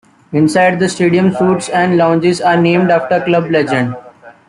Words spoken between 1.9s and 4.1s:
lounges are named after club legends.